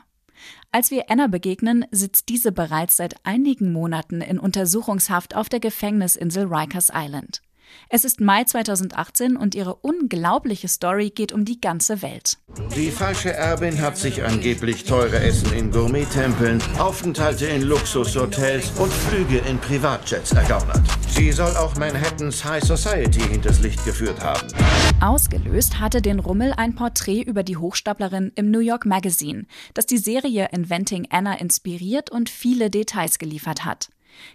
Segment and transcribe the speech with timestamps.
[0.70, 6.46] Als wir Anna begegnen, sitzt diese bereits seit einigen Monaten in Untersuchungshaft auf der Gefängnisinsel
[6.46, 7.42] Rikers Island.
[7.88, 12.38] Es ist Mai 2018 und ihre unglaubliche Story geht um die ganze Welt.
[12.76, 19.38] Die falsche Erbin hat sich angeblich teure Essen in Gourmet-Tempeln, Aufenthalte in Luxushotels und Flüge
[19.38, 20.80] in Privatjets ergaunert.
[21.08, 24.48] Sie soll auch Manhattans High Society hinters Licht geführt haben.
[25.00, 29.98] Ausgelöst hatte den Rummel ein Porträt über die Hochstaplerin im New York Magazine, das die
[29.98, 33.90] Serie Inventing Anna inspiriert und viele Details geliefert hat.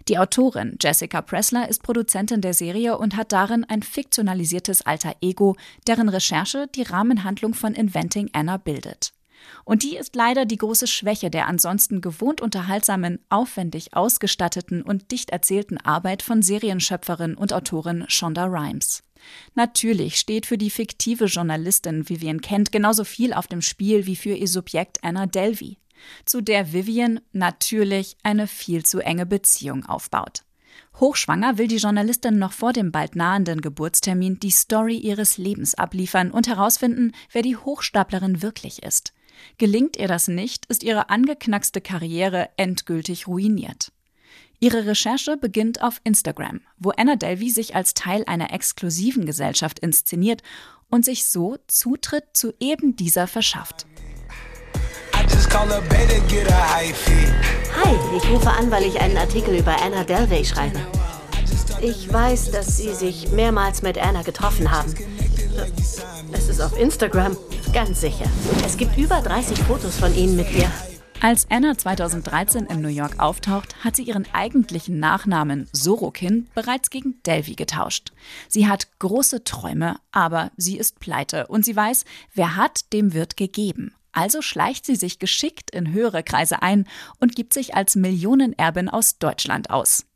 [0.08, 5.56] Die Autorin Jessica Pressler ist Produzentin der Serie und hat darin ein fiktionalisiertes alter Ego,
[5.86, 9.12] deren Recherche die Rahmenhandlung von Inventing Anna bildet.
[9.64, 15.30] Und die ist leider die große Schwäche der ansonsten gewohnt unterhaltsamen, aufwendig ausgestatteten und dicht
[15.30, 19.02] erzählten Arbeit von Serienschöpferin und Autorin Shonda Rhimes.
[19.54, 24.34] Natürlich steht für die fiktive Journalistin Vivian Kent genauso viel auf dem Spiel wie für
[24.34, 25.76] ihr Subjekt Anna Delvey
[26.24, 30.42] zu der Vivian natürlich eine viel zu enge Beziehung aufbaut.
[31.00, 36.30] Hochschwanger will die Journalistin noch vor dem bald nahenden Geburtstermin die Story ihres Lebens abliefern
[36.30, 39.12] und herausfinden, wer die Hochstaplerin wirklich ist.
[39.58, 43.92] Gelingt ihr das nicht, ist ihre angeknackste Karriere endgültig ruiniert.
[44.60, 50.42] Ihre Recherche beginnt auf Instagram, wo Anna Delvey sich als Teil einer exklusiven Gesellschaft inszeniert
[50.88, 53.86] und sich so Zutritt zu eben dieser verschafft.
[57.84, 60.80] Hi, ich rufe an, weil ich einen Artikel über Anna Delvey schreibe.
[61.80, 64.92] Ich weiß, dass Sie sich mehrmals mit Anna getroffen haben.
[66.32, 67.36] Es ist auf Instagram,
[67.72, 68.26] ganz sicher.
[68.66, 70.70] Es gibt über 30 Fotos von Ihnen mit ihr.
[71.20, 77.20] Als Anna 2013 in New York auftaucht, hat sie ihren eigentlichen Nachnamen Sorokin bereits gegen
[77.24, 78.12] Delvey getauscht.
[78.48, 82.04] Sie hat große Träume, aber sie ist pleite und sie weiß,
[82.34, 83.94] wer hat, dem wird gegeben.
[84.18, 86.88] Also schleicht sie sich geschickt in höhere Kreise ein
[87.20, 90.06] und gibt sich als Millionenerbin aus Deutschland aus.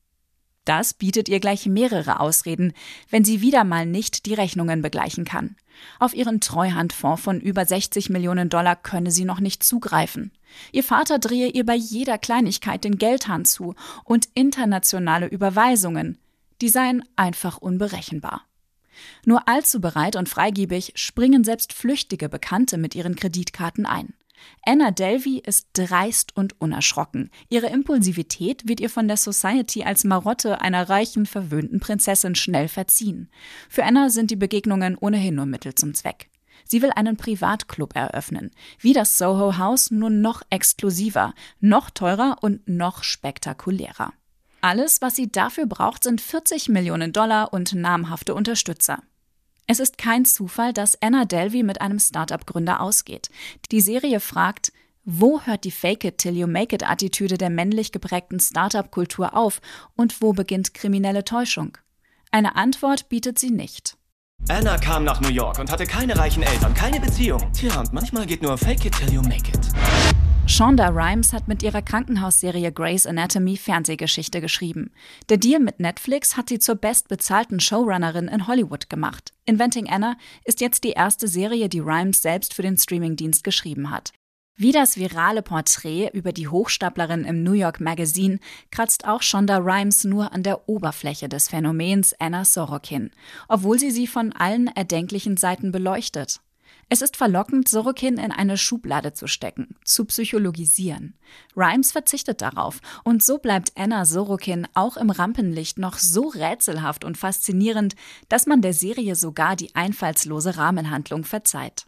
[0.65, 2.73] Das bietet ihr gleich mehrere Ausreden,
[3.11, 5.55] wenn sie wieder mal nicht die Rechnungen begleichen kann.
[6.01, 10.33] Auf ihren Treuhandfonds von über 60 Millionen Dollar könne sie noch nicht zugreifen.
[10.73, 16.19] Ihr Vater drehe ihr bei jeder Kleinigkeit den Geldhahn zu und internationale Überweisungen,
[16.61, 18.43] die seien einfach unberechenbar.
[19.25, 24.15] Nur allzu bereit und freigebig springen selbst flüchtige Bekannte mit ihren Kreditkarten ein.
[24.65, 27.31] Anna Delvey ist dreist und unerschrocken.
[27.49, 33.31] Ihre Impulsivität wird ihr von der Society als Marotte einer reichen, verwöhnten Prinzessin schnell verziehen.
[33.69, 36.29] Für Anna sind die Begegnungen ohnehin nur Mittel zum Zweck.
[36.65, 42.67] Sie will einen Privatclub eröffnen, wie das Soho House, nur noch exklusiver, noch teurer und
[42.69, 44.13] noch spektakulärer.
[44.63, 49.03] Alles, was sie dafür braucht, sind 40 Millionen Dollar und namhafte Unterstützer.
[49.67, 53.29] Es ist kein Zufall, dass Anna Delvey mit einem Startup-Gründer ausgeht.
[53.73, 54.73] Die Serie fragt,
[55.05, 59.61] wo hört die Fake it till you make it Attitüde der männlich geprägten Startup-Kultur auf
[59.97, 61.77] und wo beginnt kriminelle Täuschung?
[62.31, 63.97] Eine Antwort bietet sie nicht.
[64.49, 67.53] Anna kam nach New York und hatte keine reichen Eltern, keine Beziehung.
[67.53, 69.69] Tja, und manchmal geht nur Fake it till you make it.
[70.53, 74.93] Shonda Rhimes hat mit ihrer Krankenhausserie Grey's Anatomy Fernsehgeschichte geschrieben.
[75.31, 79.33] Der Deal mit Netflix hat sie zur bestbezahlten Showrunnerin in Hollywood gemacht.
[79.47, 80.15] Inventing Anna
[80.45, 84.13] ist jetzt die erste Serie, die Rhimes selbst für den Streamingdienst geschrieben hat.
[84.55, 88.39] Wie das virale Porträt über die Hochstaplerin im New York Magazine
[88.71, 93.11] kratzt auch Shonda Rhimes nur an der Oberfläche des Phänomens Anna Sorokin,
[93.49, 96.43] obwohl sie sie von allen erdenklichen Seiten beleuchtet.
[96.93, 101.15] Es ist verlockend, Sorokin in eine Schublade zu stecken, zu psychologisieren.
[101.57, 107.17] Rhimes verzichtet darauf und so bleibt Anna Sorokin auch im Rampenlicht noch so rätselhaft und
[107.17, 107.97] faszinierend,
[108.29, 111.87] dass man der Serie sogar die einfallslose Rahmenhandlung verzeiht.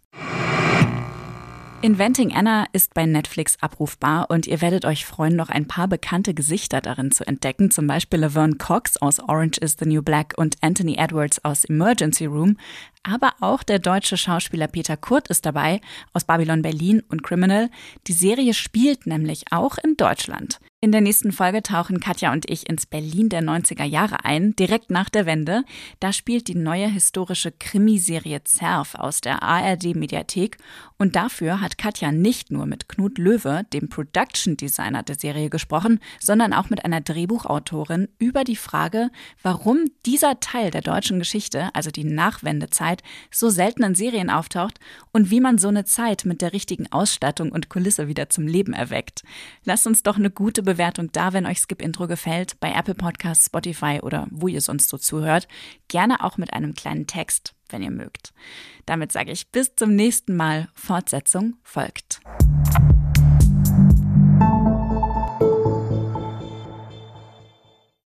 [1.84, 6.32] Inventing Anna ist bei Netflix abrufbar und ihr werdet euch freuen, noch ein paar bekannte
[6.32, 10.56] Gesichter darin zu entdecken, zum Beispiel Laverne Cox aus Orange is the New Black und
[10.62, 12.56] Anthony Edwards aus Emergency Room,
[13.02, 15.82] aber auch der deutsche Schauspieler Peter Kurt ist dabei
[16.14, 17.68] aus Babylon Berlin und Criminal.
[18.06, 20.60] Die Serie spielt nämlich auch in Deutschland.
[20.84, 24.90] In der nächsten Folge tauchen Katja und ich ins Berlin der 90er Jahre ein, direkt
[24.90, 25.64] nach der Wende.
[25.98, 30.58] Da spielt die neue historische Krimiserie Zerf aus der ARD Mediathek
[30.98, 36.00] und dafür hat Katja nicht nur mit Knut Löwe, dem Production Designer der Serie gesprochen,
[36.20, 39.08] sondern auch mit einer Drehbuchautorin über die Frage,
[39.42, 44.78] warum dieser Teil der deutschen Geschichte, also die Nachwendezeit, so selten in Serien auftaucht
[45.12, 48.74] und wie man so eine Zeit mit der richtigen Ausstattung und Kulisse wieder zum Leben
[48.74, 49.22] erweckt.
[49.64, 52.94] Lasst uns doch eine gute Be Bewertung da, wenn euch Skip Intro gefällt, bei Apple
[52.94, 55.46] Podcasts, Spotify oder wo ihr sonst so zuhört.
[55.88, 58.32] Gerne auch mit einem kleinen Text, wenn ihr mögt.
[58.84, 60.68] Damit sage ich bis zum nächsten Mal.
[60.74, 62.20] Fortsetzung folgt.